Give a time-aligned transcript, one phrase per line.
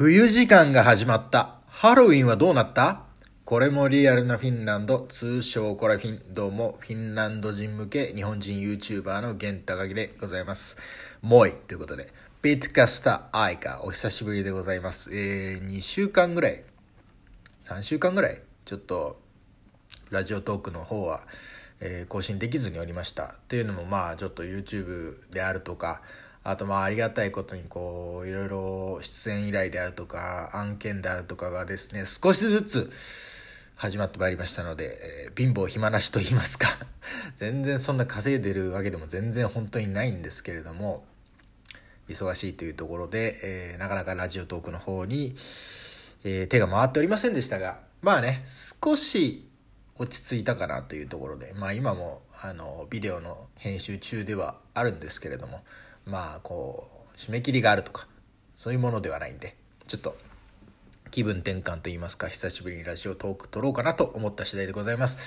[0.00, 1.56] 冬時間が始まった。
[1.66, 3.02] ハロウィンはどうなった？
[3.44, 6.32] これもリアルなフィンランド、通称コラフィン。
[6.32, 10.76] どうも、フィンランド人向け日本人 YouTuber の玄高木でございます。
[11.20, 15.10] もいということで、ビットカスタアイカ、お久しぶりでございます。
[15.12, 16.62] えー、2週間ぐらい、
[17.64, 19.20] 3週間ぐらい、ちょっと、
[20.10, 21.22] ラジオトークの方は、
[21.80, 23.34] えー更新できずにおりました。
[23.36, 26.02] っていうのも、まあ、ちょっと YouTube であるとか、
[26.44, 32.90] あとまあありがたいことにこういろいろ出演依頼であるとか案件であるとかがですね少しずつ
[33.78, 36.66] 始まってまいりましたので、えー貧乏暇なしと言いますか。
[37.36, 41.06] 全然そんな稼いでるわけでも全然本当にないんですけれども
[42.08, 45.36] 忙しいというところで、えーなかなかラジオトークの方に、
[46.24, 49.48] えー手が回っておりませんでしたがまあね少し
[49.94, 55.62] 落ち着いたかなというところでまあ今もあのビデオの編集中ではあるんですけれども
[56.08, 58.06] まあこう締め切りがあるとか
[58.56, 60.16] そういうものではないんでちょっと
[61.10, 65.18] 気分転換といいますか久しぶりにラジオトーク撮ろうかなと思った次第でございます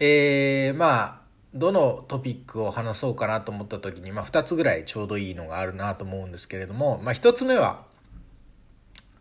[0.00, 7.84] えー、まあどのトピックを話そうかなと思った時に、まあ、2つぐらいちょうどいいのがあるなと思うんですけれども、まあ、1つ目は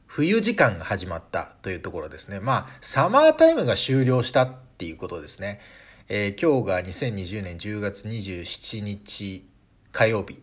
[0.07, 2.39] 冬時間が始まったというところですね。
[2.39, 5.59] まあ、サマータイムが終了したっていうことですね。
[6.07, 9.47] えー今日が2020年10月27日
[9.91, 10.39] 火曜日、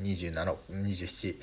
[0.00, 1.36] 27、27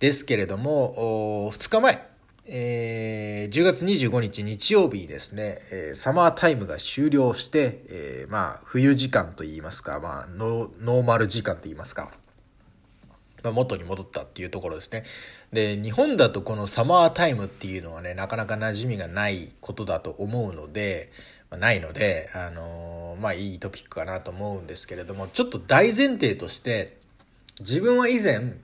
[0.00, 2.08] ですけれども、2日前、
[2.46, 12.10] えー10月25日日曜日にですね、えサマータイムが終了して、えーまあ、冬時間といいますか、まあ、ノーノーマル時間といいますか、
[13.42, 15.04] まあ、元に戻ったっていうところですね。
[15.52, 21.10] で、日本だとこのサマータイムっていうのはね、なかなか馴染みがないことだと思うので、
[21.50, 27.03] まあないので、あのーまあいいトピックかなと思うんですけれども、ちょっと大前提として、
[27.60, 28.54] 自分は以前、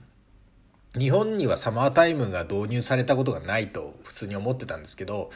[0.99, 5.31] 日本にはサマータイムが導入されたことがないと普通に思ってたんですけど、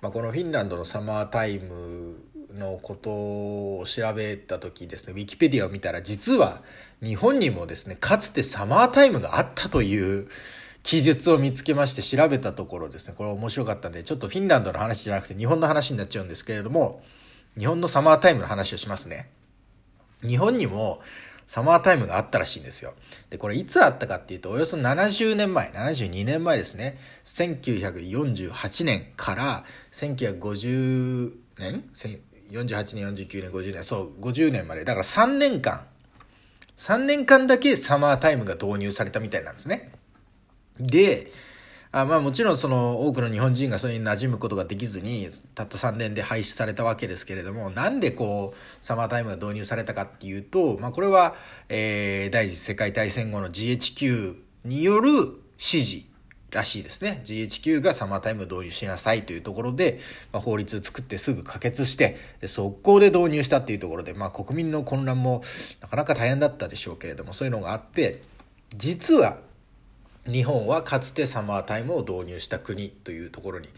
[0.00, 2.16] まあ、このフィンランドのサマータイム
[2.54, 6.62] のことを調べた時ですねウィキペディアを見たら実は
[7.02, 10.28] 日本にもですねかつてサマータイムがあったという
[10.82, 17.02] 記述を見つけまして調べたところですねこれ面白かったんでちょっとフィンランドの話じゃなくて日本の話になっちゃうんですけれども
[17.58, 19.30] 日本のサマータイムの話をしますね。
[20.26, 21.00] 日本にも
[21.46, 22.94] サマータイムがあったらしいんですよ。
[23.30, 26.96] で、これいつあったかっていうと、およそ70年前、72年前ですね。
[27.24, 31.84] 1948年から1950年
[32.50, 34.84] ?48 年、49年、50年、そう、50年まで。
[34.84, 35.86] だから3年間、
[36.76, 39.92] 3年間だけサマータイムが導入されたみたいなんですね。
[40.80, 41.30] で、
[41.96, 51.36] あまあもちろんその多くの日本人がそれに馴染むことができずにたった3年で廃止されたわけですけれどもなんでこうサマータイムが導入されたかっていうと、まあ、これは、
[51.68, 54.34] えー第一次世界大戦後の GHQ
[54.64, 56.06] による指示
[56.50, 57.20] らしいですね。
[57.24, 60.00] GHQ がサマータイムを導入しなさいというところで、
[60.32, 65.42] まあ、法律を作ってすぐ可決してで速攻で導入したっていうところで、まあ、国民の混乱も
[65.80, 68.22] なかなか大変だったでしょうけれどもそういうのがあって
[68.76, 69.38] 実は
[70.26, 73.68] 日本はかつてサマータイムを導入した国というところに、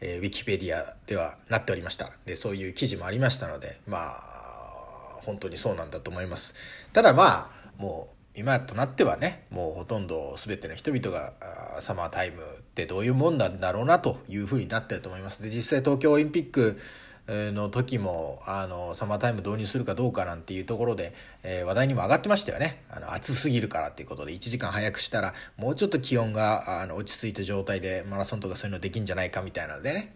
[0.00, 2.10] えーウィキペディアではなっておりました。
[2.26, 6.54] でそういう記事もありましたのでまあ本当にそうなんだと思います。
[6.92, 11.32] ただまあもう今となってはねもうほとんど全ての人々が
[11.80, 15.42] サマータイムってどういうもんなんだろうなというふうになってると思います。
[15.42, 16.78] で実際東京オリンピック
[17.26, 22.84] の時もあのサマータイム導入するかどうかなんていうところで、えー話題にも上がってましたよね。
[22.90, 30.14] あの暑すぎるからっていうことで1時間早くしたらもうちょっと気温があの落ち着いた状態でマラソンとかそういうのできんじゃないかみたいなのでね、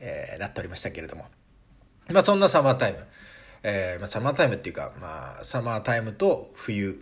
[0.00, 1.26] えーなっておりましたけれども。
[2.10, 2.98] まあそんなサマータイム、
[3.62, 7.00] えーまあ、サマータイムっていうか、まあ、サマータイムと冬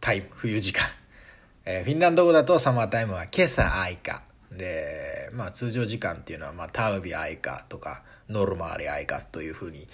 [0.00, 0.84] タイム冬時間、
[1.64, 9.86] えーフィンランド語だとサマータイムは kesäaika で、まあ、通常時間っていうのは、まあ、 talviaika とか normaaliaika というふうに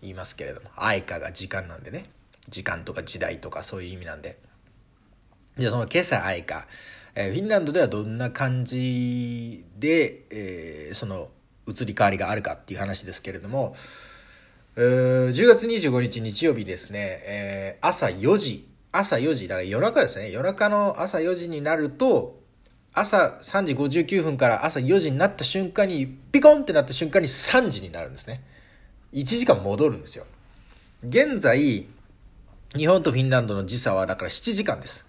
[0.00, 2.04] 言いますけれども aika が時間なんでね。
[2.48, 4.38] 時間とか時代とかそういう意味なんで。
[5.56, 6.66] じゃあその今朝アイカ、
[7.14, 11.28] えーフィンランドではどんな感じで、えーその
[11.66, 13.74] 移り変わりがあるかっていう話ですけれども、
[14.76, 22.43] え10月25日日曜日ですね、えー朝4時、朝4時、だから夜中ですね、夜中の朝4時になると、
[22.94, 28.42] 朝3時59分から朝4時になった瞬間に、ピコンってなった瞬間に3時になるんですね。
[29.12, 30.26] 1時間戻るんですよ。
[31.02, 31.88] 現在、
[32.76, 35.06] 日本とフィンランドの時差はだから7時間です。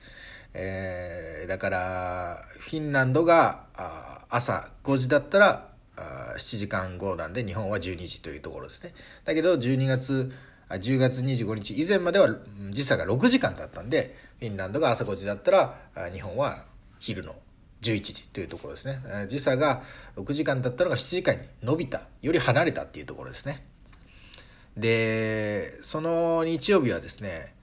[0.54, 3.66] えーだから、フィンランドが
[4.30, 8.94] 朝5時だったら7時間後なんで日本は12時というところですね。
[9.26, 10.32] だけど12月、
[10.70, 12.36] 10月25日以前までは
[12.72, 15.76] 時差が6時間だったんで、フィンランドが朝5時だったら
[16.12, 16.66] 日本は
[17.00, 17.36] 昼の
[17.92, 19.00] 11時というところですね。
[19.28, 19.84] 時差が
[20.16, 23.64] 6時間だったのが7時間に伸びた、より離れたっていうところですね。
[24.78, 27.54] で、その日曜日はですね、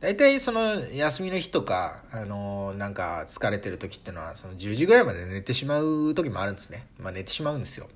[0.00, 6.86] 大体その休みの日とか、あのなんか疲れてる時っていうのは、その10時ぐらいまで寝てしまう時もあるんですね。
[6.98, 7.88] まあ寝てしまうんですよ。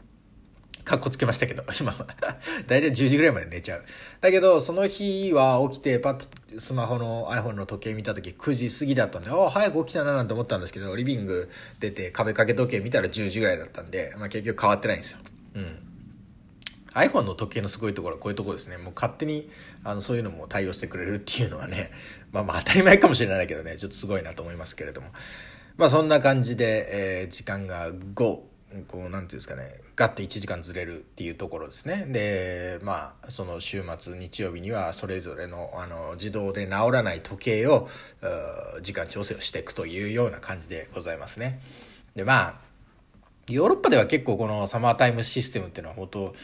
[0.89, 2.07] かっこつけましたけど、 今は。
[2.67, 3.85] 大体10時ぐらいまで寝ちゃう。
[4.23, 6.27] だけど、その日は起きて、パッと
[6.59, 15.19] スマホの iPhone の時計見た時9時過ぎだったんで、ああ、早く起きたななんて思ったんですけど、リビング出て壁掛け時計見たら10時ぐらいだったんで、まあ結局変わってないんですよ。
[15.57, 15.79] うん。
[16.95, 18.79] iPhone の時計のすごいところはこういうところですね。
[18.79, 19.51] もう勝手に
[19.85, 21.91] あのそういうのも対応してくれるっていうのはね、
[22.33, 25.09] まあまあ当たり前かもしれないけどね、ちょっとすごいなと思いますけれども。
[25.77, 28.41] まあそんな感じで、えー、時間が5、
[28.87, 32.07] こう、なんていうんですかね、ガッて1時間ずれるっていうところですね。
[32.09, 37.89] で、まあ、その週末、日曜日にはそれぞれの、あの、自動で治らない時計を、
[38.83, 41.61] 時間調整をしていくというような感じでございますね。
[42.15, 42.55] で、まあ、
[43.49, 46.35] ヨーロッパでは結構このサマータイムシステムっていうのは本当、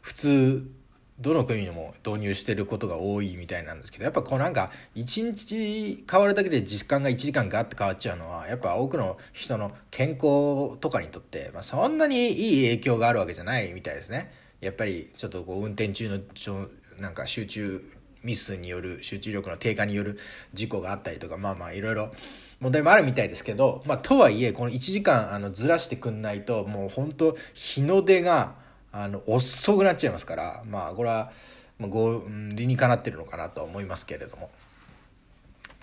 [0.00, 0.70] 普通、
[1.18, 14.32] どの国にも導入してることが多いみたいなんですけどやっぱこうなんか1日変わるだけで時間が1時間ガッて変わっちゃうのはやっぱ多くの人の健康とかにとって、まあ、そんなにいい影響があるわけじゃないみたいですね。
[14.60, 16.68] やっぱりちょっとこう運転中の
[16.98, 17.84] なんか集中
[18.24, 20.18] ミスによる集中力の低下による
[20.52, 22.12] 事故があったりとかまあまあいろいろ
[22.60, 28.63] 問題もあるみたいですけど、まあ、とはいえこの1時間あのずらしてくんないともう本当日の出が
[28.96, 31.32] あの遅くなっちゃいますからまあこれは、
[31.80, 32.22] まあ、合
[32.54, 34.50] 理にかなってるのかなとは思いますけれども。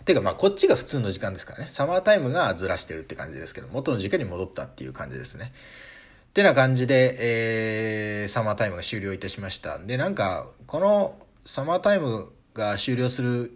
[0.04, 5.52] ていうかまあこっちが普通の時間ですからねサマータイムがずらしてるって感じですけど元の時間に戻ったっていう感じですね。
[6.30, 7.18] ってな感じで、
[8.24, 9.78] えー、サマータイムが終了いたしました。
[9.78, 13.52] でなんかこのサマータイムが終了する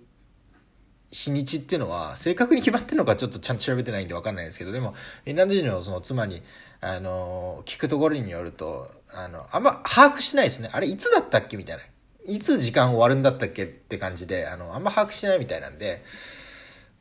[1.10, 6.42] 日にちっていうのは正確に決まってるのかちょっとちゃんと調べてないんで分かんないですけどでもフィンランド人のその妻に
[6.88, 11.58] あの聞くところによるとあのあんま把握しないですねあれいつだったっけ？
[11.58, 11.84] みたいな
[12.28, 13.64] いつ時間終わるんだったっけ？
[13.64, 16.04] って感じであのあんま把握しないみたいなんで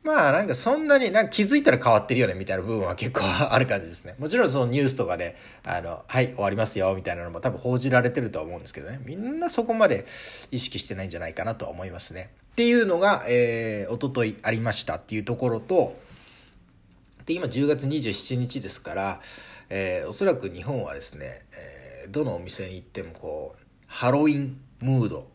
[0.03, 2.33] まあなんかそんなになんか気づいたら変わってるよね？
[2.33, 3.21] みたいな部分は結構
[3.51, 4.15] ある感じですね。
[4.19, 9.01] もちろんそのニュースとかで、あの、はい終わりますよみたいなのも多分報じられてるとは思うんですけどね。
[9.03, 10.05] みんなそこまで
[10.51, 12.29] 意識してないんじゃないかなとは思いますね。
[12.53, 15.97] っていうのが、えー、おとといありましたっていうところと、
[17.25, 19.21] で、今10月27日ですから、
[19.69, 21.41] えー、おそらく日本はですね、
[22.03, 25.27] えー、どのお店に行ってもこう、ハロウィンムード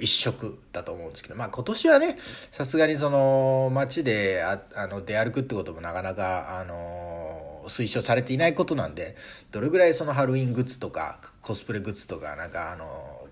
[0.00, 2.16] 一色だと思うんですけど、まあ今年はね、
[2.50, 9.16] さすがにその街でああの出歩くってこともなかなか、あの推奨されていないことなんで、
[9.50, 13.26] どれぐらいそのハロウィングッズとかコスプレグッズとか、なんかあの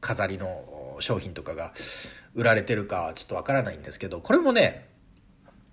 [0.00, 1.72] 飾りの商品とかが
[2.34, 4.86] 売られてるかはちょっとわからないんですけど、これもね、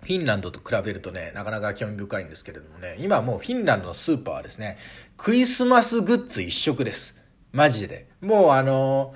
[0.04, 4.76] フィンランドと比べるとね、なかなか興味深いんですけれどもね、今もうフィンランドのスーパーはですね、
[5.16, 7.16] クリスマスグッズ一色です。
[7.52, 8.06] マジで。
[8.20, 9.14] もうあの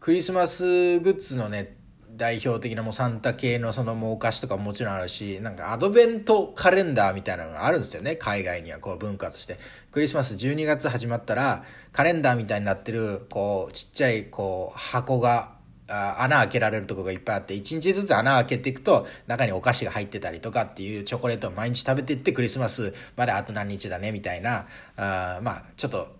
[0.00, 1.76] クリスマスグッズのね
[2.16, 8.16] 代表的なもうサンタ系のそのもうお菓子とかももちろんあるし、なんかアドベントカレンダーみたいなのがあるんですよね。
[8.16, 9.58] 海外にはこう文化として。
[9.90, 15.53] クリスマス12月始まったら、カレンダーみたいになってる、こう、ちっちゃい、こう、箱が、
[15.88, 24.66] あ穴開けられるとこがいっぱいあって、1日ずつ穴開けていくと、中にお菓子が入ってたりとかっていうチョコレートを毎日食べていって、クリスマスまであと何日だね、みたいな、
[24.96, 26.14] あまあ、ちょっと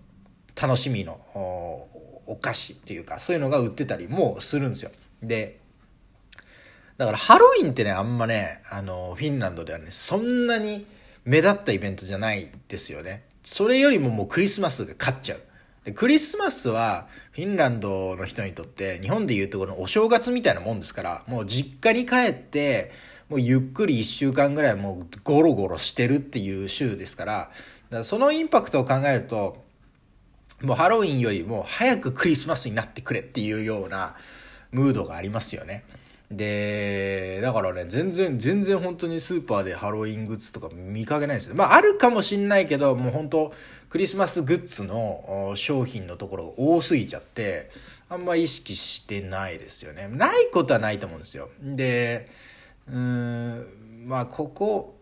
[0.61, 1.21] 楽しみの、
[2.27, 4.91] お菓子っていうか、そういうのが売ってたりもするんですよ。
[5.23, 5.61] で、
[6.97, 10.87] だからハロウィンってね、あんまね、あの、フィンランドではね、そんなに
[11.25, 13.25] 目立ったイベントじゃないですよね。
[13.43, 15.41] それよりももうクリスマスが勝っちゃう。
[15.85, 22.91] でクリスマスはフィンランドの人にとって日本でいうとこのお正月みたいなもんですからもう実家に帰って
[23.29, 27.51] もうゆっくり1週間ぐらいもうゴロゴロしてるっていう週ですからだか
[27.91, 29.63] らそのインパクトを考えると
[30.63, 34.15] もうハロウィンよりも早くクリスマスになってくれっていうような
[34.73, 35.85] ムードがありますよね。
[36.37, 41.55] で、だからね、全然、全然本当にスーパーでハロウィングッズとか見かけないですよ。
[41.55, 43.53] まあ、あるかもしんないけど、もう本当
[43.89, 47.71] クリスマスグッズの商品のところが多すぎちゃって、
[48.09, 50.09] あんま意識してないですよね。
[50.09, 51.49] ないことはないと思うんですよ。
[51.63, 52.29] で、
[52.91, 53.67] うん、
[54.07, 54.97] まあ、ここ、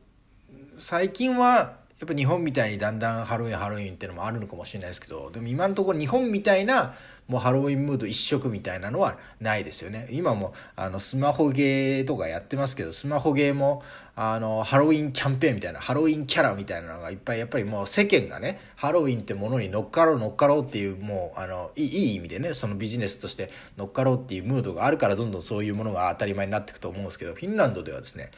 [0.79, 6.95] 最近は、やっぱ日本みたいにだんだんハロウィンハロウィンってのもあるのかもしれないですけどでも今のところ日本みたいな
[7.29, 10.09] もうハロウィンムード一色みたいなのはないですよね。
[10.11, 13.85] 今もあのスマホゲーとかやってますけどスマホゲーも
[14.17, 28.33] あのハロウィンキャンペーンみたいなハロウィンキャラみたいなのがいっぱいやっぱりもう世間がねハロウィンってものに乗っかろう乗っかろうっていうもうあのいい意味でねそのビジネスとして乗っかろうっていうムードがあるからどんどんそういうものが当たり前になっていくと思うんですけどフィンランドではですね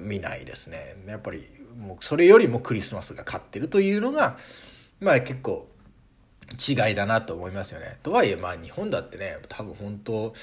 [0.00, 0.96] 見ないですね。
[1.06, 1.46] やっぱり
[1.78, 4.36] もうそれよりもクリスマスが勝ってるというのが、
[5.00, 5.68] まあ結構
[6.58, 7.98] 違いだなと思いますよね。
[8.02, 10.34] とはいえまあ日本だってね、多分本当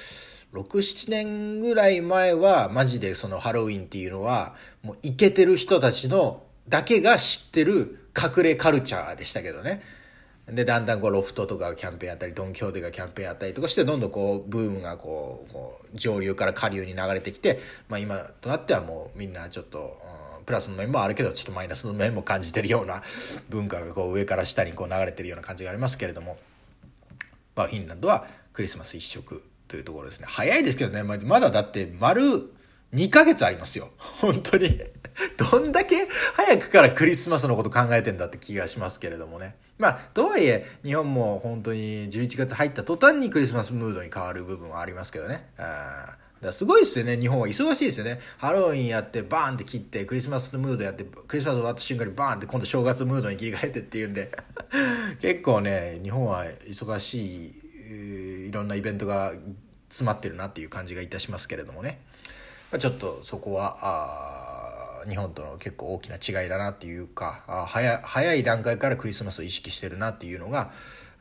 [0.53, 9.81] 6、7年ぐらい前はマジでそのハロウィンっていうのはもうイケてる人たちのだけが知ってる隠れカルチャーでしたけどね。
[10.49, 19.99] で、だんだんこうロフトとかキャンペーンやったり、ドンキョーテがキャンペーンやったりとかして、どんどんこう、ブームがこう、こう上流から下流に流れてきて、まあ今となってはもうみんなちょっと、
[20.39, 23.03] うん、プラスの面もあるけど、ちょっとマイナスの面も感じてるような
[23.49, 26.37] 文化がこう上から下にこう流れてるような感じがありますけれども、
[27.55, 30.27] まあフィンランドはクリスマス一色というところですね。
[30.29, 32.21] 早いですけどね、まだだって丸
[32.93, 33.89] 2ヶ月ありますよ。
[33.97, 34.81] 本当に。
[35.35, 39.55] どんだけ早くからクリスマスのこと考えてんだって気がしますけれどもね。
[39.77, 45.49] まあ、とはいえ、日本も本当に11月入った途端にクリスマスムードに変わる部分はありますけどね。
[45.57, 47.17] あだすごいですよね。
[47.17, 48.19] 日本は忙しいですよね。
[48.37, 54.31] ハロウィンやってバーンって切って、クリスマスのムードやって、クリスマス終わった瞬間にバーンって今度正月ムードに切り替えてっていうんで、
[55.19, 59.33] 結構ね、日本は忙しい、いろんなイベントが
[59.89, 62.01] 詰まってるなっていう感じがいたしますけれどもね。
[62.71, 64.56] まあ、ちょっとそこは、あ
[65.07, 70.71] 日本との結構大きな違いだなっていうかあ早早い段階からクリスマスを意識してるなっていうのが、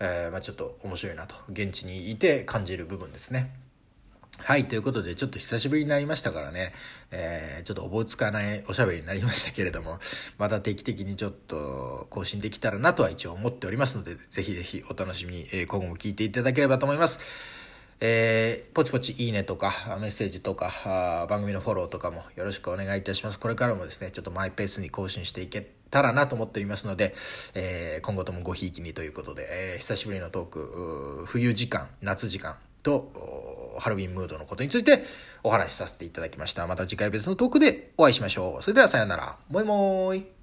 [0.01, 3.67] えー、まあ、ちょっと面白いなと現地にいて感じる部分ですね。
[4.39, 6.73] はい、ということで、ちょっと久しぶりになりましたからね、
[7.11, 9.99] えー、ちょっとおぼつかないおしゃべりになりましたけれども、
[10.39, 17.19] また定期的にちょっと更新できたらなとは一応思っておりますので、ぜひぜひお楽しみに、え今後も聞いていただければと思います。
[18.01, 23.39] えー、ポチポチいいねとか、メッセージとか、番組のフォローとかもよろしくお願いいたします。
[23.39, 27.15] これからもですね、ちょっとマイペースに更新していけたらなと思っておりますので、
[27.55, 33.13] えー、今後ともごひいきにということで、えー、久しぶりのトーク、冬時間、夏時間と、
[33.79, 35.05] ハロウィンムードのことについて
[35.43, 36.67] お話しさせていただきました。
[36.67, 38.63] また次回別のトークでお会いしましょう。
[38.63, 39.37] それではさよなら。
[39.51, 40.36] もいもーい。